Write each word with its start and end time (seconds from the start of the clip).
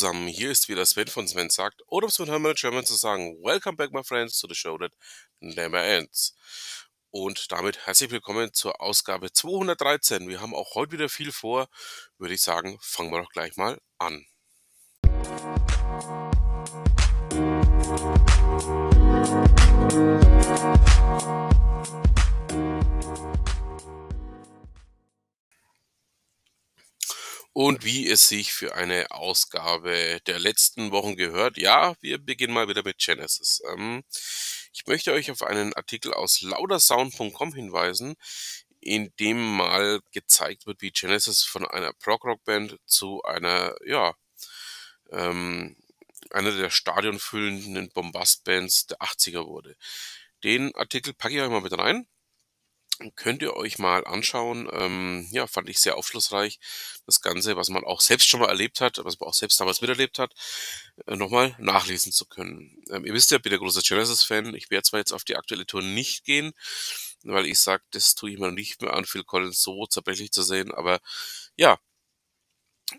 Zusammen, 0.00 0.28
hier 0.28 0.50
ist 0.50 0.70
wieder 0.70 0.86
Sven 0.86 1.08
von 1.08 1.28
Sven 1.28 1.50
sagt, 1.50 1.82
oder 1.86 2.06
um 2.06 2.08
es 2.08 2.18
mit 2.18 2.30
Hermann 2.30 2.54
German 2.54 2.86
zu 2.86 2.94
sagen, 2.94 3.36
Welcome 3.44 3.76
back 3.76 3.92
my 3.92 4.02
friends 4.02 4.40
to 4.40 4.48
the 4.48 4.54
show 4.54 4.78
that 4.78 4.92
never 5.40 5.78
ends. 5.78 6.34
Und 7.10 7.52
damit 7.52 7.86
herzlich 7.86 8.10
willkommen 8.10 8.50
zur 8.54 8.80
Ausgabe 8.80 9.30
213. 9.30 10.26
Wir 10.26 10.40
haben 10.40 10.54
auch 10.54 10.74
heute 10.74 10.92
wieder 10.92 11.10
viel 11.10 11.32
vor, 11.32 11.68
würde 12.16 12.32
ich 12.32 12.40
sagen, 12.40 12.78
fangen 12.80 13.12
wir 13.12 13.20
doch 13.20 13.28
gleich 13.28 13.58
mal 13.58 13.78
an. 13.98 14.24
Und 27.62 27.84
wie 27.84 28.08
es 28.08 28.26
sich 28.26 28.54
für 28.54 28.74
eine 28.74 29.10
Ausgabe 29.10 30.18
der 30.26 30.38
letzten 30.38 30.92
Wochen 30.92 31.14
gehört, 31.14 31.58
ja, 31.58 31.94
wir 32.00 32.16
beginnen 32.16 32.54
mal 32.54 32.68
wieder 32.68 32.82
mit 32.82 32.96
Genesis. 32.96 33.60
Ähm, 33.70 34.02
ich 34.72 34.86
möchte 34.86 35.12
euch 35.12 35.30
auf 35.30 35.42
einen 35.42 35.74
Artikel 35.74 36.14
aus 36.14 36.40
laudersound.com 36.40 37.52
hinweisen, 37.52 38.14
in 38.80 39.12
dem 39.20 39.58
mal 39.58 40.00
gezeigt 40.10 40.64
wird, 40.64 40.80
wie 40.80 40.90
Genesis 40.90 41.44
von 41.44 41.66
einer 41.68 41.92
Prog-Rock-Band 41.92 42.78
zu 42.86 43.22
einer, 43.24 43.76
ja, 43.84 44.14
ähm, 45.10 45.76
einer 46.30 46.56
der 46.56 46.70
stadionfüllenden 46.70 47.90
Bombast-Bands 47.90 48.86
der 48.86 49.02
80er 49.02 49.44
wurde. 49.46 49.76
Den 50.44 50.74
Artikel 50.76 51.12
packe 51.12 51.34
ich 51.34 51.42
euch 51.42 51.50
mal 51.50 51.60
mit 51.60 51.76
rein 51.76 52.06
könnt 53.16 53.42
ihr 53.42 53.56
euch 53.56 53.78
mal 53.78 54.04
anschauen. 54.06 54.68
Ähm, 54.72 55.26
ja, 55.30 55.46
fand 55.46 55.68
ich 55.68 55.80
sehr 55.80 55.96
aufschlussreich. 55.96 56.58
Das 57.06 57.20
Ganze, 57.20 57.56
was 57.56 57.68
man 57.68 57.84
auch 57.84 58.00
selbst 58.00 58.28
schon 58.28 58.40
mal 58.40 58.48
erlebt 58.48 58.80
hat, 58.80 58.98
was 59.04 59.18
man 59.18 59.28
auch 59.28 59.34
selbst 59.34 59.60
damals 59.60 59.80
miterlebt 59.80 60.18
hat, 60.18 60.34
äh, 61.06 61.16
nochmal 61.16 61.54
nachlesen 61.58 62.12
zu 62.12 62.26
können. 62.26 62.82
Ähm, 62.90 63.04
ihr 63.04 63.14
wisst 63.14 63.30
ja, 63.30 63.38
ich 63.38 63.42
bin 63.42 63.50
der 63.50 63.58
große 63.58 63.82
Genesis-Fan. 63.82 64.54
Ich 64.54 64.70
werde 64.70 64.84
zwar 64.84 65.00
jetzt 65.00 65.12
auf 65.12 65.24
die 65.24 65.36
aktuelle 65.36 65.66
Tour 65.66 65.82
nicht 65.82 66.24
gehen, 66.24 66.52
weil 67.24 67.46
ich 67.46 67.58
sage, 67.58 67.82
das 67.90 68.14
tue 68.14 68.30
ich 68.32 68.38
mir 68.38 68.52
nicht 68.52 68.82
mehr 68.82 68.94
an, 68.94 69.04
Phil 69.04 69.24
Collins 69.24 69.62
so 69.62 69.86
zerbrechlich 69.86 70.32
zu 70.32 70.42
sehen, 70.42 70.72
aber 70.72 71.00
ja, 71.56 71.78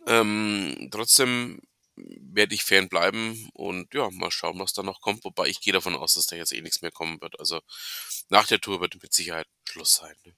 ähm, 0.07 0.89
trotzdem 0.91 1.61
werde 1.95 2.55
ich 2.55 2.63
Fan 2.63 2.89
bleiben 2.89 3.49
und 3.53 3.93
ja, 3.93 4.09
mal 4.11 4.31
schauen, 4.31 4.59
was 4.59 4.73
da 4.73 4.83
noch 4.83 5.01
kommt. 5.01 5.23
Wobei 5.23 5.47
ich 5.47 5.61
gehe 5.61 5.73
davon 5.73 5.95
aus, 5.95 6.13
dass 6.15 6.27
da 6.27 6.35
jetzt 6.35 6.53
eh 6.53 6.61
nichts 6.61 6.81
mehr 6.81 6.91
kommen 6.91 7.21
wird. 7.21 7.39
Also 7.39 7.61
nach 8.29 8.47
der 8.47 8.59
Tour 8.59 8.81
wird 8.81 9.01
mit 9.01 9.13
Sicherheit 9.13 9.47
Schluss 9.67 9.93
sein. 9.95 10.15
Ne? 10.23 10.35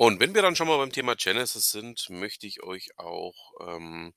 Und 0.00 0.18
wenn 0.18 0.34
wir 0.34 0.40
dann 0.40 0.56
schon 0.56 0.66
mal 0.66 0.78
beim 0.78 0.92
Thema 0.92 1.14
Genesis 1.14 1.70
sind, 1.72 2.08
möchte 2.08 2.46
ich 2.46 2.62
euch 2.62 2.98
auch 2.98 3.52
ähm, 3.60 4.14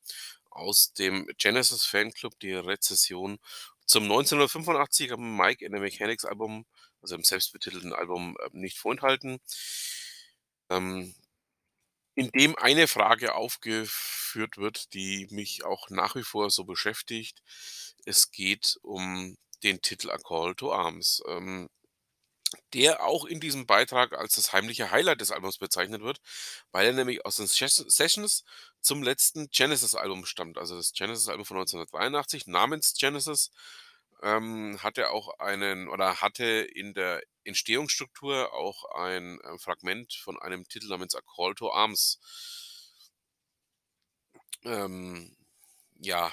aus 0.50 0.94
dem 0.94 1.28
Genesis 1.38 1.84
Fanclub 1.84 2.40
die 2.40 2.54
Rezession 2.54 3.38
zum 3.86 4.04
1985 4.04 5.12
am 5.14 5.38
Mike 5.38 5.66
in 5.66 5.74
the 5.74 5.80
Mechanics 5.80 6.26
Album, 6.26 6.66
also 7.02 7.16
im 7.16 7.24
selbstbetitelten 7.24 7.94
Album, 7.94 8.38
äh, 8.40 8.50
nicht 8.52 8.78
vorenthalten. 8.78 9.40
Ähm, 10.70 11.14
in 12.16 12.30
dem 12.30 12.56
eine 12.58 12.88
Frage 12.88 13.36
aufgeführt 13.36 14.58
wird, 14.58 14.94
die 14.94 15.28
mich 15.32 15.64
auch 15.64 15.90
nach 15.90 16.16
wie 16.16 16.24
vor 16.24 16.50
so 16.52 16.64
beschäftigt. 16.64 17.42
Es 18.06 18.32
geht 18.32 18.78
um 18.84 19.38
den 19.64 19.82
Titel 19.82 20.12
A 20.12 20.18
Call 20.18 20.56
to 20.56 20.72
Arms, 20.72 21.24
ähm, 21.28 21.70
der 22.74 23.04
auch 23.04 23.26
in 23.26 23.40
diesem 23.40 23.66
Beitrag 23.66 24.14
als 24.14 24.36
das 24.36 24.54
heimliche 24.54 24.92
Highlight 24.92 25.22
des 25.22 25.32
Albums 25.32 25.58
bezeichnet 25.58 26.02
wird, 26.02 26.20
weil 26.72 26.88
er 26.88 26.94
nämlich 26.94 27.26
aus 27.26 27.38
den 27.38 27.48
Sessions 27.48 28.44
zum 28.82 29.04
letzten 29.04 29.50
Genesis-Album 29.50 30.26
stammt. 30.26 30.58
Also 30.58 30.76
das 30.76 30.94
Genesis-Album 30.94 31.46
von 31.46 31.58
1983 31.58 32.48
namens 32.48 32.94
Genesis 32.98 33.52
ähm, 34.22 34.78
hatte 34.82 35.12
auch 35.12 35.40
einen 35.40 35.88
oder 35.90 36.22
hatte 36.22 36.46
in 36.46 36.94
der 36.94 37.22
Entstehungsstruktur 37.44 38.54
auch 38.54 38.86
ein 38.96 39.40
äh, 39.42 39.58
Fragment 39.60 40.14
von 40.14 40.40
einem 40.40 40.68
Titel 40.68 40.88
namens 40.88 41.16
A 41.16 41.22
Call 41.36 41.56
to 41.56 41.72
Arms. 41.72 42.20
Ähm, 44.64 45.36
ja, 46.00 46.32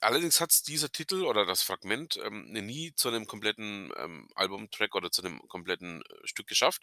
allerdings 0.00 0.40
hat 0.40 0.66
dieser 0.66 0.90
Titel 0.90 1.24
oder 1.24 1.46
das 1.46 1.62
Fragment 1.62 2.18
ähm, 2.24 2.52
nie 2.52 2.94
zu 2.94 3.08
einem 3.08 3.26
kompletten 3.26 3.92
ähm, 3.96 4.28
Albumtrack 4.34 4.94
oder 4.94 5.10
zu 5.10 5.22
einem 5.22 5.40
kompletten 5.48 6.02
äh, 6.02 6.26
Stück 6.26 6.46
geschafft. 6.46 6.82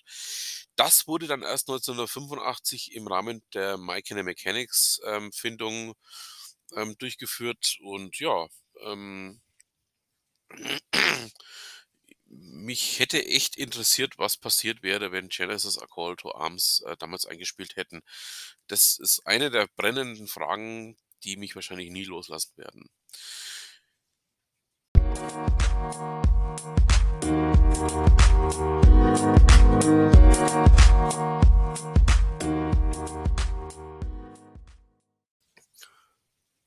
Das 0.75 1.07
wurde 1.07 1.27
dann 1.27 1.41
erst 1.41 1.69
1985 1.69 2.93
im 2.93 3.07
Rahmen 3.07 3.43
der 3.53 3.77
My 3.77 4.01
Can 4.01 4.23
Mechanics 4.23 4.99
ähm, 5.05 5.31
Findung 5.31 5.95
ähm, 6.75 6.97
durchgeführt 6.97 7.77
und 7.81 8.17
ja, 8.19 8.47
ähm, 8.83 9.41
mich 12.25 12.99
hätte 12.99 13.25
echt 13.25 13.57
interessiert, 13.57 14.17
was 14.17 14.37
passiert 14.37 14.83
wäre, 14.83 15.11
wenn 15.11 15.29
Genesis 15.29 15.77
A 15.77 15.85
Call 15.87 16.15
to 16.15 16.33
Arms 16.33 16.81
äh, 16.85 16.95
damals 16.97 17.25
eingespielt 17.25 17.75
hätten. 17.75 18.01
Das 18.67 18.97
ist 18.99 19.25
eine 19.25 19.51
der 19.51 19.67
brennenden 19.75 20.27
Fragen, 20.27 20.97
die 21.23 21.37
mich 21.37 21.55
wahrscheinlich 21.55 21.91
nie 21.91 22.03
loslassen 22.03 22.57
werden. 22.57 22.89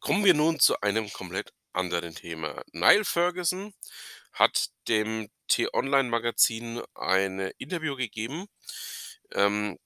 Kommen 0.00 0.24
wir 0.24 0.34
nun 0.34 0.60
zu 0.60 0.80
einem 0.80 1.10
komplett 1.12 1.52
anderen 1.72 2.14
Thema. 2.14 2.62
Niall 2.72 3.04
Ferguson 3.04 3.72
hat 4.32 4.68
dem 4.88 5.28
T-Online-Magazin 5.48 6.82
ein 6.94 7.40
Interview 7.58 7.96
gegeben, 7.96 8.46
ähm, 9.32 9.78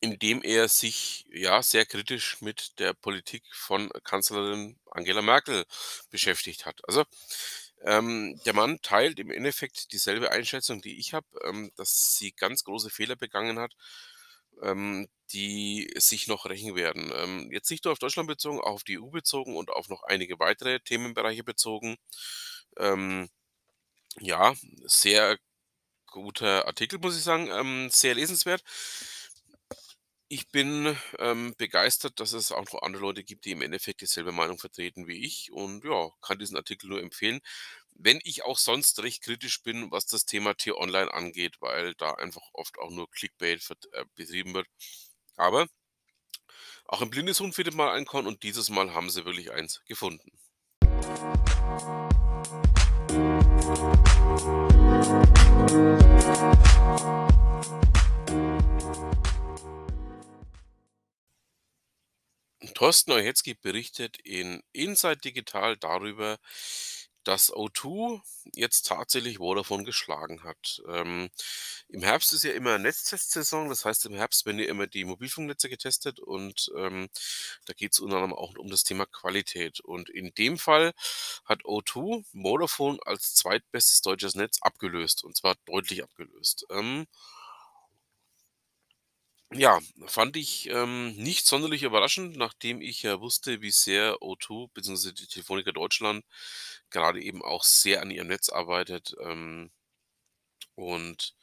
in 0.00 0.18
dem 0.18 0.42
er 0.42 0.68
sich 0.68 1.26
ja 1.32 1.62
sehr 1.62 1.86
kritisch 1.86 2.40
mit 2.40 2.78
der 2.78 2.94
Politik 2.94 3.42
von 3.52 3.90
Kanzlerin 4.04 4.78
Angela 4.90 5.22
Merkel 5.22 5.64
beschäftigt 6.10 6.66
hat. 6.66 6.80
Also 6.88 7.04
ähm, 7.84 8.40
der 8.46 8.54
Mann 8.54 8.80
teilt 8.82 9.18
im 9.18 9.30
Endeffekt 9.30 9.92
dieselbe 9.92 10.30
Einschätzung, 10.30 10.82
die 10.82 10.98
ich 10.98 11.14
habe, 11.14 11.26
ähm, 11.44 11.72
dass 11.76 12.16
sie 12.16 12.32
ganz 12.32 12.64
große 12.64 12.90
Fehler 12.90 13.16
begangen 13.16 13.58
hat, 13.58 13.74
ähm, 14.62 15.08
die 15.32 15.92
sich 15.96 16.28
noch 16.28 16.46
rächen 16.46 16.76
werden. 16.76 17.10
Ähm, 17.14 17.50
jetzt 17.52 17.70
nicht 17.70 17.84
nur 17.84 17.92
auf 17.92 17.98
Deutschland 17.98 18.28
bezogen, 18.28 18.60
auch 18.60 18.74
auf 18.74 18.84
die 18.84 18.94
EU 18.94 19.10
bezogen 19.10 19.56
und 19.56 19.70
auf 19.70 19.88
noch 19.88 20.02
einige 20.04 20.38
weitere 20.38 20.80
Themenbereiche 20.80 21.44
bezogen. 21.44 21.96
Ähm, 22.78 23.28
ja, 24.20 24.54
sehr 24.84 25.38
guter 26.06 26.66
Artikel, 26.66 26.98
muss 27.00 27.16
ich 27.16 27.24
sagen, 27.24 27.48
ähm, 27.52 27.88
sehr 27.90 28.14
lesenswert. 28.14 28.62
Ich 30.34 30.48
bin 30.48 30.96
ähm, 31.18 31.54
begeistert, 31.58 32.18
dass 32.18 32.32
es 32.32 32.52
auch 32.52 32.64
noch 32.72 32.80
andere 32.80 33.02
Leute 33.02 33.22
gibt, 33.22 33.44
die 33.44 33.50
im 33.50 33.60
Endeffekt 33.60 34.00
dieselbe 34.00 34.32
Meinung 34.32 34.56
vertreten 34.56 35.06
wie 35.06 35.26
ich 35.26 35.52
und 35.52 35.84
ja, 35.84 36.08
kann 36.22 36.38
diesen 36.38 36.56
Artikel 36.56 36.88
nur 36.88 37.02
empfehlen. 37.02 37.40
Wenn 37.90 38.18
ich 38.24 38.42
auch 38.42 38.56
sonst 38.56 39.02
recht 39.02 39.22
kritisch 39.22 39.62
bin, 39.62 39.90
was 39.90 40.06
das 40.06 40.24
Thema 40.24 40.54
T-Online 40.54 41.12
angeht, 41.12 41.58
weil 41.60 41.94
da 41.96 42.12
einfach 42.12 42.40
oft 42.54 42.78
auch 42.78 42.90
nur 42.90 43.10
Clickbait 43.10 43.60
äh, 43.92 44.06
betrieben 44.14 44.54
wird. 44.54 44.68
Aber 45.36 45.66
auch 46.86 47.02
im 47.02 47.10
Blindeshund 47.10 47.54
findet 47.54 47.74
man 47.74 47.90
ein 47.90 48.06
Korn 48.06 48.26
und 48.26 48.42
dieses 48.42 48.70
Mal 48.70 48.94
haben 48.94 49.10
sie 49.10 49.26
wirklich 49.26 49.52
eins 49.52 49.82
gefunden. 49.84 50.32
Thorsten 62.82 63.12
Euhetzki 63.12 63.54
berichtet 63.54 64.16
in 64.24 64.60
Inside 64.72 65.18
Digital 65.18 65.76
darüber, 65.76 66.38
dass 67.22 67.52
O2 67.52 68.20
jetzt 68.56 68.88
tatsächlich 68.88 69.36
Vodafone 69.38 69.84
geschlagen 69.84 70.42
hat. 70.42 70.82
Ähm, 70.88 71.30
Im 71.90 72.02
Herbst 72.02 72.32
ist 72.32 72.42
ja 72.42 72.50
immer 72.50 72.78
Netztestsaison, 72.78 73.68
das 73.68 73.84
heißt 73.84 74.06
im 74.06 74.14
Herbst 74.14 74.46
werden 74.46 74.58
ja 74.58 74.66
immer 74.66 74.88
die 74.88 75.04
Mobilfunknetze 75.04 75.68
getestet 75.68 76.18
und 76.18 76.72
ähm, 76.76 77.08
da 77.66 77.72
geht 77.72 77.92
es 77.92 78.00
unter 78.00 78.16
anderem 78.16 78.34
auch 78.34 78.52
um 78.58 78.68
das 78.68 78.82
Thema 78.82 79.06
Qualität. 79.06 79.78
Und 79.78 80.10
in 80.10 80.34
dem 80.34 80.58
Fall 80.58 80.92
hat 81.44 81.62
O2 81.62 82.24
Vodafone 82.32 82.98
als 83.06 83.36
zweitbestes 83.36 84.00
deutsches 84.00 84.34
Netz 84.34 84.58
abgelöst 84.60 85.22
und 85.22 85.36
zwar 85.36 85.54
deutlich 85.66 86.02
abgelöst. 86.02 86.66
Ähm, 86.68 87.06
Ja, 89.54 89.80
fand 90.06 90.36
ich, 90.36 90.68
ähm, 90.70 91.14
nicht 91.16 91.46
sonderlich 91.46 91.82
überraschend, 91.82 92.36
nachdem 92.36 92.80
ich 92.80 93.02
ja 93.02 93.20
wusste, 93.20 93.60
wie 93.60 93.70
sehr 93.70 94.22
O2 94.22 94.68
beziehungsweise 94.72 95.12
die 95.14 95.26
Telefoniker 95.26 95.72
Deutschland 95.72 96.24
gerade 96.90 97.20
eben 97.22 97.42
auch 97.42 97.62
sehr 97.64 98.00
an 98.02 98.10
ihrem 98.10 98.28
Netz 98.28 98.48
arbeitet, 98.48 99.14
ähm 99.22 99.70
und, 100.78 101.34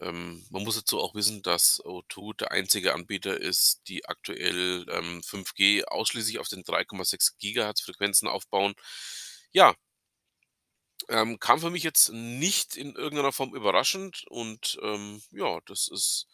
ähm, 0.00 0.46
man 0.50 0.62
muss 0.64 0.76
dazu 0.76 1.00
auch 1.00 1.14
wissen, 1.14 1.42
dass 1.42 1.80
O2 1.84 2.34
der 2.34 2.52
einzige 2.52 2.94
Anbieter 2.94 3.40
ist, 3.40 3.82
die 3.88 4.06
aktuell, 4.06 4.86
ähm, 4.90 5.22
5G 5.22 5.84
ausschließlich 5.84 6.38
auf 6.38 6.48
den 6.48 6.62
3,6 6.64 7.36
Gigahertz 7.38 7.80
Frequenzen 7.82 8.28
aufbauen. 8.28 8.74
Ja 9.52 9.74
ähm, 11.08 11.38
kam 11.40 11.60
für 11.60 11.70
mich 11.70 11.82
jetzt 11.84 12.10
nicht 12.12 12.76
in 12.76 12.94
irgendeiner 12.94 13.32
Form 13.32 13.54
überraschend 13.54 14.24
und, 14.28 14.78
ähm, 14.82 15.22
ja, 15.30 15.58
das 15.66 15.88
ist 15.88 16.26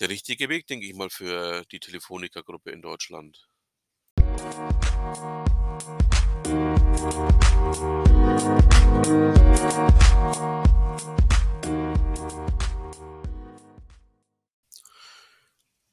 der 0.00 0.08
richtige 0.08 0.48
Weg, 0.48 0.66
denke 0.66 0.86
ich 0.86 0.94
mal, 0.94 1.10
für 1.10 1.64
die 1.70 1.78
Telefoniker-Gruppe 1.78 2.70
in 2.70 2.80
Deutschland. 2.80 3.46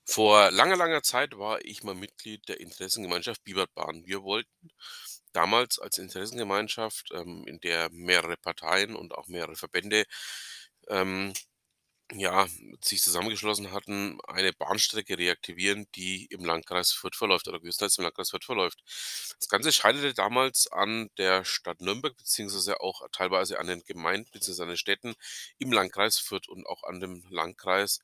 Vor 0.05 0.51
langer, 0.51 0.77
langer 0.77 1.03
Zeit 1.03 1.37
war 1.37 1.63
ich 1.63 1.83
mal 1.83 1.93
Mitglied 1.93 2.47
der 2.47 2.61
Interessengemeinschaft 2.61 3.43
Bibert-Bahn. 3.43 4.05
Wir 4.05 4.23
wollten 4.23 4.71
damals 5.33 5.79
als 5.79 5.97
Interessengemeinschaft, 5.97 7.11
ähm, 7.13 7.43
in 7.45 7.59
der 7.59 7.89
mehrere 7.91 8.37
Parteien 8.37 8.95
und 8.95 9.13
auch 9.13 9.27
mehrere 9.27 9.55
Verbände, 9.55 10.05
ähm, 10.87 11.33
ja, 12.13 12.47
sich 12.81 13.01
zusammengeschlossen 13.01 13.71
hatten, 13.73 14.19
eine 14.27 14.53
Bahnstrecke 14.53 15.17
reaktivieren, 15.17 15.87
die 15.95 16.25
im 16.27 16.45
Landkreis 16.45 16.91
Fürth 16.93 17.15
verläuft 17.17 17.47
oder 17.49 17.59
größtenteils 17.59 17.97
im 17.97 18.03
Landkreis 18.05 18.29
Fürth 18.29 18.45
verläuft. 18.45 18.81
Das 19.39 19.49
Ganze 19.49 19.73
scheiterte 19.73 20.13
damals 20.13 20.67
an 20.71 21.09
der 21.17 21.43
Stadt 21.43 21.81
Nürnberg 21.81 22.15
beziehungsweise 22.15 22.79
auch 22.79 23.01
teilweise 23.11 23.59
an 23.59 23.67
den 23.67 23.83
Gemeinden 23.83 24.31
beziehungsweise 24.31 24.63
an 24.63 24.69
den 24.69 24.77
Städten 24.77 25.15
im 25.59 25.71
Landkreis 25.73 26.17
Fürth 26.19 26.47
und 26.47 26.65
auch 26.65 26.83
an 26.83 27.01
dem 27.01 27.23
Landkreis, 27.29 27.99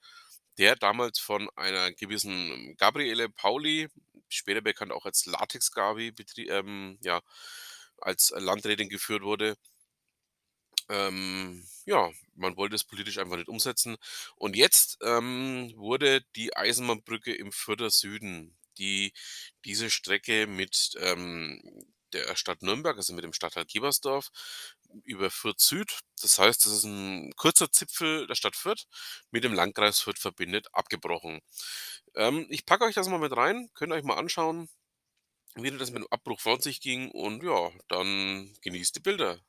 der 0.57 0.75
damals 0.75 1.19
von 1.19 1.49
einer 1.55 1.91
gewissen 1.93 2.75
Gabriele 2.77 3.29
Pauli, 3.29 3.87
später 4.29 4.61
bekannt 4.61 4.91
auch 4.91 5.05
als 5.05 5.25
Latex-Gabi, 5.25 6.13
ähm, 6.49 6.97
ja, 7.01 7.21
als 7.99 8.33
Landrätin 8.35 8.89
geführt 8.89 9.23
wurde. 9.23 9.55
Ähm, 10.89 11.65
ja, 11.85 12.11
man 12.35 12.57
wollte 12.57 12.75
es 12.75 12.83
politisch 12.83 13.17
einfach 13.17 13.37
nicht 13.37 13.49
umsetzen. 13.49 13.97
Und 14.35 14.55
jetzt, 14.55 14.97
ähm, 15.03 15.73
wurde 15.75 16.21
die 16.35 16.55
Eisenbahnbrücke 16.55 17.33
im 17.33 17.51
Fürther 17.51 17.89
Süden, 17.89 18.57
die 18.77 19.13
diese 19.65 19.89
Strecke 19.89 20.47
mit, 20.47 20.91
ähm, 20.99 21.61
der 22.13 22.35
Stadt 22.35 22.61
Nürnberg, 22.61 22.95
also 22.97 23.13
mit 23.13 23.23
dem 23.23 23.33
Stadtteil 23.33 23.65
Gebersdorf, 23.65 24.29
über 25.03 25.31
Fürth 25.31 25.59
Süd, 25.59 25.99
das 26.21 26.37
heißt, 26.37 26.65
das 26.65 26.71
ist 26.73 26.83
ein 26.83 27.31
kurzer 27.35 27.71
Zipfel 27.71 28.27
der 28.27 28.35
Stadt 28.35 28.55
Fürth, 28.55 28.85
mit 29.31 29.43
dem 29.43 29.53
Landkreis 29.53 29.99
Fürth 29.99 30.19
verbindet, 30.19 30.67
abgebrochen. 30.73 31.41
Ähm, 32.15 32.45
ich 32.49 32.65
packe 32.65 32.85
euch 32.85 32.95
das 32.95 33.07
mal 33.09 33.19
mit 33.19 33.35
rein, 33.35 33.69
könnt 33.73 33.93
euch 33.93 34.03
mal 34.03 34.17
anschauen, 34.17 34.69
wie 35.55 35.71
das 35.71 35.91
mit 35.91 36.01
dem 36.03 36.07
Abbruch 36.11 36.39
vor 36.41 36.61
sich 36.61 36.81
ging 36.81 37.11
und 37.11 37.43
ja, 37.43 37.71
dann 37.87 38.53
genießt 38.61 38.95
die 38.95 38.99
Bilder. 39.01 39.41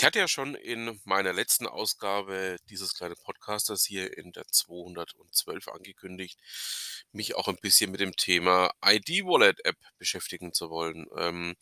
Ich 0.00 0.04
hatte 0.06 0.18
ja 0.18 0.28
schon 0.28 0.54
in 0.54 0.98
meiner 1.04 1.34
letzten 1.34 1.66
Ausgabe 1.66 2.56
dieses 2.70 2.94
kleinen 2.94 3.16
Podcasters 3.16 3.84
hier 3.84 4.16
in 4.16 4.32
der 4.32 4.46
212 4.46 5.68
angekündigt, 5.68 6.40
mich 7.12 7.34
auch 7.34 7.48
ein 7.48 7.58
bisschen 7.60 7.90
mit 7.90 8.00
dem 8.00 8.16
Thema 8.16 8.72
ID-Wallet-App 8.82 9.76
beschäftigen 9.98 10.54
zu 10.54 10.70
wollen. 10.70 11.06
Ähm, 11.18 11.54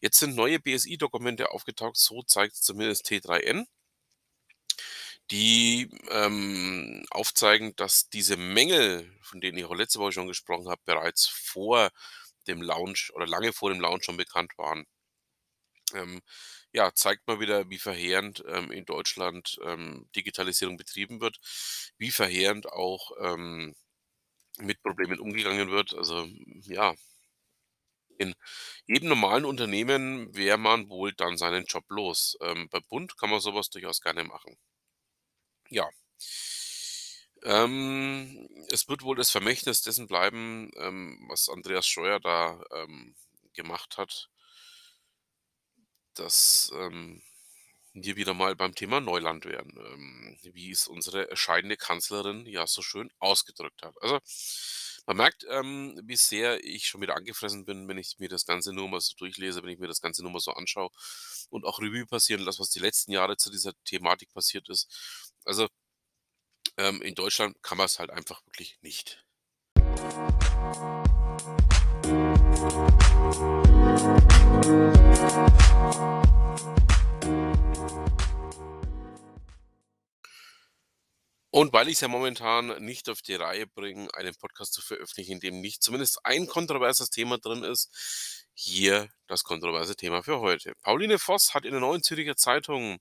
jetzt 0.00 0.18
sind 0.18 0.34
neue 0.34 0.58
BSI-Dokumente 0.58 1.52
aufgetaucht, 1.52 1.96
so 1.96 2.22
zeigt 2.22 2.56
zumindest 2.56 3.06
T3N 3.06 3.66
die, 5.30 5.90
ähm, 6.10 7.04
aufzeigen, 7.10 7.74
dass 7.76 8.08
diese 8.10 8.36
Mängel, 8.36 9.12
von 9.22 9.40
denen 9.40 9.58
ich 9.58 9.64
auch 9.64 9.74
letzte 9.74 9.98
Woche 10.00 10.12
schon 10.12 10.28
gesprochen 10.28 10.68
habe, 10.68 10.80
bereits 10.84 11.26
vor 11.26 11.90
dem 12.48 12.62
Launch 12.62 13.12
oder 13.14 13.26
lange 13.26 13.52
vor 13.52 13.70
dem 13.70 13.80
Launch 13.80 14.04
schon 14.04 14.16
bekannt 14.16 14.52
waren. 14.58 14.86
Ähm, 15.94 16.20
ja, 16.72 16.92
zeigt 16.94 17.26
mal 17.26 17.40
wieder, 17.40 17.70
wie 17.70 17.78
verheerend, 17.78 18.44
ähm, 18.48 18.70
in 18.70 18.84
Deutschland, 18.84 19.58
ähm, 19.64 20.08
Digitalisierung 20.16 20.76
betrieben 20.76 21.20
wird, 21.20 21.38
wie 21.98 22.10
verheerend 22.10 22.66
auch, 22.70 23.10
ähm, 23.20 23.74
mit 24.60 24.82
Problemen 24.82 25.20
umgegangen 25.20 25.70
wird. 25.70 25.94
Also, 25.94 26.28
ja, 26.64 26.94
in 28.18 28.34
jedem 28.86 29.08
normalen 29.08 29.44
Unternehmen 29.44 30.32
wäre 30.36 30.58
man 30.58 30.88
wohl 30.88 31.12
dann 31.14 31.36
seinen 31.38 31.64
Job 31.64 31.84
los. 31.88 32.36
Ähm, 32.42 32.68
bei 32.70 32.80
Bund 32.80 33.16
kann 33.16 33.30
man 33.30 33.40
sowas 33.40 33.70
durchaus 33.70 34.00
gerne 34.02 34.24
machen. 34.24 34.56
Ja. 35.70 35.88
Ähm, 37.44 38.48
es 38.70 38.88
wird 38.88 39.02
wohl 39.02 39.16
das 39.16 39.30
Vermächtnis 39.30 39.82
dessen 39.82 40.06
bleiben, 40.08 40.70
ähm, 40.76 41.24
was 41.28 41.48
Andreas 41.48 41.86
Scheuer 41.86 42.18
da, 42.20 42.60
ähm, 42.74 43.14
gemacht 43.54 43.96
hat 43.96 44.28
dass, 46.16 46.70
ähm, 46.74 47.22
wir 47.94 48.16
wieder 48.16 48.34
mal 48.34 48.54
beim 48.56 48.74
Thema 48.74 49.00
Neuland 49.00 49.44
wären, 49.44 49.70
ähm, 49.76 50.38
wie 50.42 50.70
es 50.70 50.86
unsere 50.86 51.34
scheidende 51.36 51.76
Kanzlerin 51.76 52.46
ja 52.46 52.66
so 52.66 52.82
schön 52.82 53.10
ausgedrückt 53.18 53.82
hat. 53.82 53.94
Also, 54.02 54.20
man 55.08 55.16
merkt, 55.16 55.46
ähm, 55.48 55.98
wie 56.04 56.16
sehr 56.16 56.62
ich 56.62 56.86
schon 56.86 57.00
wieder 57.00 57.16
angefressen 57.16 57.64
bin, 57.64 57.88
wenn 57.88 57.96
ich 57.96 58.18
mir 58.18 58.28
das 58.28 58.44
Ganze 58.44 58.74
nur 58.74 58.88
mal 58.88 59.00
so 59.00 59.16
durchlese, 59.16 59.62
wenn 59.62 59.70
ich 59.70 59.78
mir 59.78 59.88
das 59.88 60.02
Ganze 60.02 60.22
nur 60.22 60.30
mal 60.30 60.38
so 60.38 60.52
anschaue 60.52 60.90
und 61.48 61.64
auch 61.64 61.80
Revue 61.80 62.06
passieren 62.06 62.42
lasse, 62.42 62.60
was 62.60 62.68
die 62.68 62.78
letzten 62.78 63.12
Jahre 63.12 63.38
zu 63.38 63.50
dieser 63.50 63.72
Thematik 63.84 64.30
passiert 64.34 64.68
ist. 64.68 65.32
Also, 65.46 65.66
ähm, 66.76 67.00
in 67.00 67.14
Deutschland 67.14 67.56
kann 67.62 67.78
man 67.78 67.86
es 67.86 67.98
halt 67.98 68.10
einfach 68.10 68.44
wirklich 68.46 68.76
nicht. 68.82 69.24
Und 81.58 81.72
weil 81.72 81.88
ich's 81.88 82.02
ja 82.02 82.06
momentan 82.06 82.84
nicht 82.84 83.08
auf 83.08 83.20
die 83.20 83.34
Reihe 83.34 83.66
bringe, 83.66 84.08
einen 84.14 84.32
Podcast 84.36 84.74
zu 84.74 84.80
veröffentlichen, 84.80 85.32
in 85.32 85.40
dem 85.40 85.60
nicht 85.60 85.82
zumindest 85.82 86.24
ein 86.24 86.46
kontroverses 86.46 87.10
Thema 87.10 87.36
drin 87.38 87.64
ist, 87.64 88.46
hier 88.54 89.08
das 89.26 89.42
kontroverse 89.42 89.96
Thema 89.96 90.22
für 90.22 90.38
heute. 90.38 90.74
Pauline 90.82 91.18
Voss 91.18 91.54
hat 91.54 91.64
in 91.64 91.72
der 91.72 91.80
Neuen 91.80 92.04
Zürcher 92.04 92.36
Zeitung, 92.36 92.98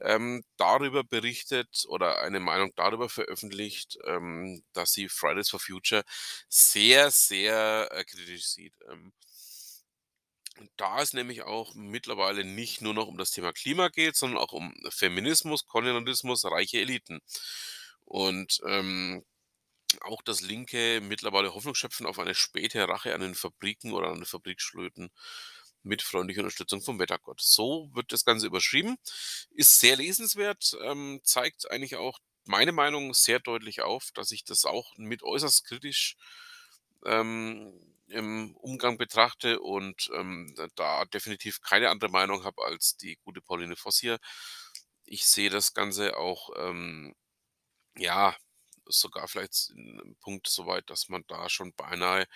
ähm, 0.00 0.44
darüber 0.56 1.04
berichtet 1.04 1.84
oder 1.86 2.22
eine 2.22 2.40
Meinung 2.40 2.72
darüber 2.74 3.10
veröffentlicht, 3.10 3.98
ähm, 4.06 4.64
dass 4.72 4.94
sie 4.94 5.10
Fridays 5.10 5.50
for 5.50 5.60
Future 5.60 6.04
sehr, 6.48 7.10
sehr, 7.10 7.90
äh, 7.92 8.02
kritisch 8.04 8.46
sieht. 8.46 8.72
Ähm 8.90 9.12
da 10.76 11.00
es 11.02 11.12
nämlich 11.12 11.42
auch 11.42 11.74
mittlerweile 11.74 12.44
nicht 12.44 12.80
nur 12.82 12.94
noch 12.94 13.06
um 13.08 13.18
das 13.18 13.30
Thema 13.32 13.52
Klima 13.52 13.88
geht, 13.88 14.16
sondern 14.16 14.38
auch 14.38 14.52
um 14.52 14.74
Feminismus, 14.90 15.66
Kolonialismus, 15.66 16.44
reiche 16.44 16.80
Eliten. 16.80 17.20
Und, 18.04 18.60
ähm, 18.66 19.24
auch 20.02 20.22
das 20.22 20.40
Linke 20.40 21.00
mittlerweile 21.02 21.54
Hoffnung 21.54 21.74
schöpfen 21.74 22.06
auf 22.06 22.18
eine 22.18 22.34
späte 22.34 22.88
Rache 22.88 23.14
an 23.14 23.20
den 23.20 23.34
Fabriken 23.34 23.92
oder 23.92 24.08
an 24.08 24.16
den 24.16 24.24
Fabrikschlöten 24.26 25.10
mit 25.82 26.02
freundlicher 26.02 26.40
Unterstützung 26.40 26.82
vom 26.82 26.98
Wettergott. 26.98 27.40
So 27.42 27.90
wird 27.94 28.12
das 28.12 28.24
Ganze 28.24 28.46
überschrieben, 28.46 28.96
ist 29.50 29.80
sehr 29.80 29.96
lesenswert, 29.96 30.76
ähm, 30.82 31.20
zeigt 31.24 31.70
eigentlich 31.70 31.96
auch 31.96 32.18
meine 32.44 32.72
Meinung 32.72 33.14
sehr 33.14 33.40
deutlich 33.40 33.82
auf, 33.82 34.10
dass 34.14 34.30
ich 34.32 34.44
das 34.44 34.64
auch 34.64 34.96
mit 34.96 35.22
äußerst 35.22 35.64
kritisch, 35.64 36.16
ähm, 37.06 37.93
im 38.08 38.56
Umgang 38.56 38.98
betrachte 38.98 39.60
und, 39.60 40.10
ähm, 40.14 40.54
da 40.76 41.04
definitiv 41.06 41.60
keine 41.62 41.90
andere 41.90 42.10
Meinung 42.10 42.44
habe 42.44 42.64
als 42.64 42.96
die 42.96 43.16
gute 43.24 43.40
Pauline 43.42 43.76
Voss 43.76 43.98
hier. 44.00 44.18
Ich 45.04 45.26
sehe 45.26 45.50
das 45.50 45.74
Ganze 45.74 46.16
auch, 46.18 46.50
ähm, 46.58 47.14
ja, 47.96 48.36
sogar 48.86 49.28
vielleicht 49.28 49.70
in 49.70 49.96
'nem 49.96 50.16
Punkt 50.20 50.48
so 50.48 50.66
weit, 50.66 50.90
dass 50.90 51.08
man 51.08 51.24
da 51.28 51.48
schon 51.50 51.72
beinahe, 51.74 52.26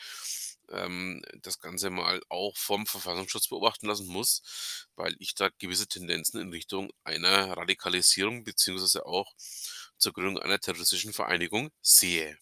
ähm, 0.70 1.22
das 1.42 1.58
Ganze 1.60 1.90
mal 1.90 2.20
auch 2.30 2.56
vom 2.56 2.86
Verfassungsschutz 2.86 3.48
beobachten 3.48 3.86
lassen 3.88 4.06
muss, 4.08 4.86
weil 4.96 5.14
ich 5.20 5.34
da 5.34 5.50
gewisse 5.58 5.88
Tendenzen 5.88 6.40
in 6.40 6.50
Richtung 6.50 6.90
einer 7.04 7.56
Radikalisierung 7.56 8.44
beziehungsweise 8.44 9.06
auch 9.06 9.34
zur 9.98 10.12
Gründung 10.12 10.38
einer 10.42 10.60
terroristischen 10.60 11.12
Vereinigung 11.12 11.70
sehe. 11.82 12.38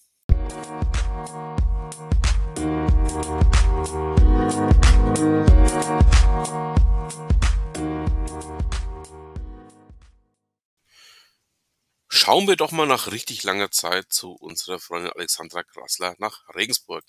Schauen 12.26 12.48
wir 12.48 12.56
doch 12.56 12.72
mal 12.72 12.86
nach 12.86 13.12
richtig 13.12 13.42
langer 13.44 13.70
Zeit 13.70 14.12
zu 14.12 14.32
unserer 14.32 14.80
Freundin 14.80 15.12
Alexandra 15.12 15.62
Grassler 15.62 16.14
nach 16.18 16.42
Regensburg. 16.54 17.04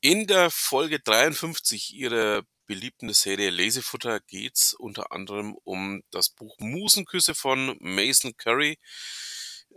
In 0.00 0.26
der 0.26 0.50
Folge 0.50 1.00
53 1.00 1.94
ihrer 1.94 2.42
beliebten 2.66 3.12
Serie 3.14 3.50
Lesefutter 3.50 4.20
geht's 4.20 4.74
unter 4.74 5.12
anderem 5.12 5.56
um 5.64 6.02
das 6.10 6.28
Buch 6.28 6.56
Musenküsse 6.58 7.34
von 7.34 7.76
Mason 7.80 8.36
Curry, 8.36 8.78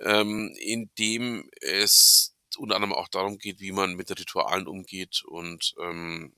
ähm, 0.02 0.54
in 0.60 0.90
dem 0.98 1.50
es 1.62 2.31
unter 2.62 2.75
anderem 2.75 2.94
auch 2.94 3.08
darum 3.08 3.39
geht, 3.39 3.60
wie 3.60 3.72
man 3.72 3.96
mit 3.96 4.12
Ritualen 4.12 4.68
umgeht 4.68 5.24
und 5.25 5.74
ähm, 5.82 6.34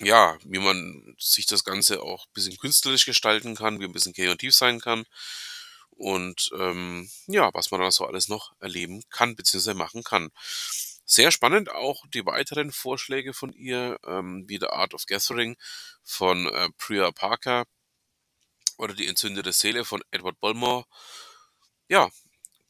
ja, 0.00 0.38
wie 0.44 0.58
man 0.58 1.14
sich 1.18 1.46
das 1.46 1.64
Ganze 1.64 2.02
auch 2.02 2.26
ein 2.26 2.32
bisschen 2.34 2.56
künstlerisch 2.56 3.04
gestalten 3.04 3.54
kann, 3.56 3.80
wie 3.80 3.84
ein 3.84 3.92
bisschen 3.92 4.14
kreativ 4.14 4.54
sein 4.54 4.80
kann 4.80 5.04
und 5.90 6.50
ähm, 6.58 7.10
ja, 7.26 7.50
was 7.52 7.70
man 7.70 7.80
da 7.80 7.90
so 7.90 8.06
alles 8.06 8.28
noch 8.28 8.52
erleben 8.60 9.02
kann 9.10 9.34
bzw. 9.36 9.74
machen 9.74 10.04
kann. 10.04 10.30
Sehr 11.04 11.32
spannend 11.32 11.70
auch 11.70 12.04
die 12.14 12.24
weiteren 12.24 12.72
Vorschläge 12.72 13.34
von 13.34 13.52
ihr, 13.52 13.98
ähm, 14.06 14.44
wie 14.48 14.58
The 14.58 14.68
Art 14.68 14.94
of 14.94 15.06
Gathering 15.06 15.56
von 16.04 16.46
äh, 16.46 16.70
Priya 16.78 17.10
Parker 17.10 17.66
oder 18.78 18.94
Die 18.94 19.06
entzündete 19.06 19.52
Seele 19.52 19.84
von 19.84 20.02
Edward 20.12 20.40
Bulmore. 20.40 20.84
Ja, 21.88 22.08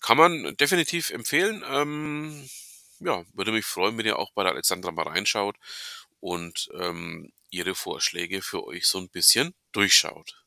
kann 0.02 0.18
man 0.18 0.56
definitiv 0.56 1.10
empfehlen. 1.10 1.64
Ähm, 1.66 2.48
ja, 2.98 3.24
würde 3.32 3.52
mich 3.52 3.64
freuen, 3.64 3.96
wenn 3.96 4.06
ihr 4.06 4.18
auch 4.18 4.32
bei 4.32 4.42
der 4.42 4.52
Alexandra 4.52 4.90
mal 4.90 5.06
reinschaut 5.06 5.56
und 6.20 6.68
ähm, 6.74 7.32
ihre 7.50 7.74
Vorschläge 7.74 8.42
für 8.42 8.64
euch 8.64 8.86
so 8.86 8.98
ein 8.98 9.08
bisschen 9.08 9.54
durchschaut. 9.70 10.44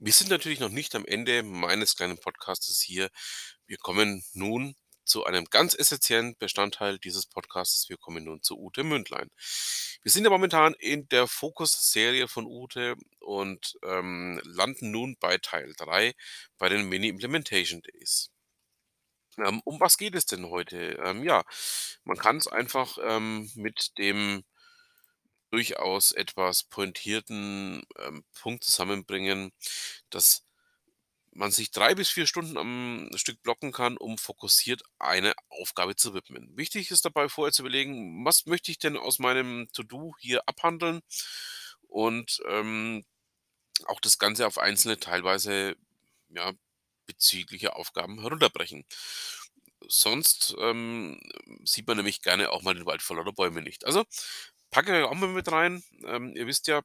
Wir 0.00 0.12
sind 0.12 0.30
natürlich 0.30 0.60
noch 0.60 0.70
nicht 0.70 0.94
am 0.94 1.04
Ende 1.04 1.42
meines 1.42 1.94
kleinen 1.94 2.18
Podcastes 2.18 2.80
hier. 2.80 3.10
Wir 3.66 3.76
kommen 3.76 4.24
nun 4.32 4.74
zu 5.08 5.24
einem 5.24 5.46
ganz 5.46 5.74
essentiellen 5.74 6.36
Bestandteil 6.36 6.98
dieses 6.98 7.26
Podcastes. 7.26 7.88
Wir 7.88 7.96
kommen 7.96 8.24
nun 8.24 8.42
zu 8.42 8.58
Ute 8.58 8.84
Mündlein. 8.84 9.30
Wir 10.02 10.12
sind 10.12 10.24
ja 10.24 10.30
momentan 10.30 10.74
in 10.74 11.08
der 11.08 11.26
Fokus-Serie 11.26 12.28
von 12.28 12.46
Ute 12.46 12.94
und 13.20 13.78
ähm, 13.82 14.40
landen 14.44 14.90
nun 14.90 15.16
bei 15.18 15.38
Teil 15.38 15.72
3 15.76 16.14
bei 16.58 16.68
den 16.68 16.88
Mini-Implementation 16.88 17.82
Days. 17.82 18.30
Ähm, 19.38 19.60
um 19.64 19.80
was 19.80 19.96
geht 19.96 20.14
es 20.14 20.26
denn 20.26 20.48
heute? 20.50 21.00
Ähm, 21.04 21.24
ja, 21.24 21.42
man 22.04 22.18
kann 22.18 22.36
es 22.36 22.46
einfach 22.46 22.98
ähm, 23.02 23.50
mit 23.54 23.96
dem 23.98 24.44
durchaus 25.50 26.12
etwas 26.12 26.64
pointierten 26.64 27.82
ähm, 27.98 28.24
Punkt 28.40 28.64
zusammenbringen, 28.64 29.52
dass 30.10 30.44
man 31.38 31.52
sich 31.52 31.70
drei 31.70 31.94
bis 31.94 32.10
vier 32.10 32.26
Stunden 32.26 32.58
am 32.58 33.08
Stück 33.14 33.42
blocken 33.42 33.72
kann, 33.72 33.96
um 33.96 34.18
fokussiert 34.18 34.82
eine 34.98 35.34
Aufgabe 35.48 35.94
zu 35.94 36.12
widmen. 36.12 36.56
Wichtig 36.56 36.90
ist 36.90 37.04
dabei 37.04 37.28
vorher 37.28 37.52
zu 37.52 37.62
überlegen, 37.62 38.24
was 38.24 38.46
möchte 38.46 38.72
ich 38.72 38.78
denn 38.78 38.96
aus 38.96 39.20
meinem 39.20 39.68
To-Do 39.72 40.14
hier 40.18 40.42
abhandeln 40.48 41.00
und 41.88 42.40
ähm, 42.48 43.04
auch 43.86 44.00
das 44.00 44.18
Ganze 44.18 44.46
auf 44.46 44.58
einzelne, 44.58 44.98
teilweise 44.98 45.76
ja, 46.30 46.52
bezügliche 47.06 47.76
Aufgaben 47.76 48.20
herunterbrechen. 48.20 48.84
Sonst 49.88 50.56
ähm, 50.58 51.20
sieht 51.64 51.86
man 51.86 51.96
nämlich 51.98 52.20
gerne 52.22 52.50
auch 52.50 52.62
mal 52.62 52.74
den 52.74 52.86
Wald 52.86 53.00
vor 53.02 53.16
lauter 53.16 53.32
Bäume 53.32 53.62
nicht. 53.62 53.86
Also 53.86 54.04
packe 54.70 54.98
ich 54.98 55.04
auch 55.04 55.14
mal 55.14 55.28
mit 55.28 55.50
rein. 55.52 55.84
Ähm, 56.04 56.34
ihr 56.36 56.46
wisst 56.48 56.66
ja, 56.66 56.82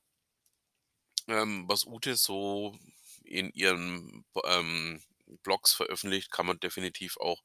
ähm, 1.27 1.65
was 1.67 1.85
Ute 1.85 2.15
so 2.15 2.77
in 3.23 3.51
ihren 3.51 4.25
ähm, 4.45 5.01
Blogs 5.43 5.73
veröffentlicht, 5.73 6.31
kann 6.31 6.45
man 6.45 6.59
definitiv 6.59 7.17
auch 7.17 7.41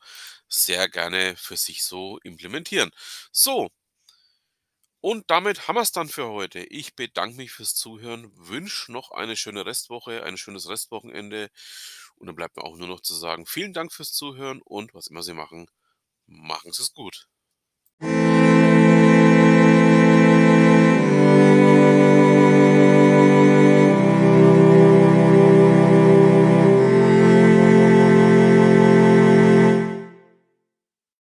sehr 0.49 0.89
gerne 0.89 1.37
für 1.37 1.57
sich 1.57 1.85
so 1.85 2.19
implementieren. 2.19 2.91
So, 3.33 3.71
und 5.01 5.31
damit 5.31 5.69
haben 5.69 5.77
wir 5.77 5.83
es 5.83 5.93
dann 5.93 6.09
für 6.09 6.29
heute. 6.29 6.61
Ich 6.61 6.97
bedanke 6.97 7.37
mich 7.37 7.53
fürs 7.53 7.75
Zuhören, 7.75 8.31
wünsche 8.35 8.91
noch 8.93 9.13
eine 9.13 9.37
schöne 9.37 9.65
Restwoche, 9.65 10.25
ein 10.25 10.37
schönes 10.37 10.69
Restwochenende. 10.69 11.51
Und 12.17 12.27
dann 12.27 12.37
bleibt 12.37 12.57
mir 12.57 12.65
auch 12.65 12.77
nur 12.77 12.89
noch 12.89 13.01
zu 13.01 13.15
sagen, 13.15 13.47
vielen 13.47 13.73
Dank 13.73 13.93
fürs 13.93 14.13
Zuhören 14.13 14.61
und 14.63 14.95
was 14.95 15.07
immer 15.07 15.23
Sie 15.23 15.35
machen, 15.35 15.71
machen 16.27 16.73
Sie 16.73 16.83
es 16.83 16.93
gut. 16.93 17.29